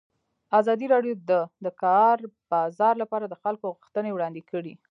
ازادي 0.59 0.85
راډیو 0.93 1.13
د 1.29 1.31
د 1.65 1.67
کار 1.83 2.17
بازار 2.51 2.93
لپاره 3.03 3.25
د 3.27 3.33
خلکو 3.43 3.65
غوښتنې 3.77 4.11
وړاندې 4.13 4.41
کړي. 4.51 4.73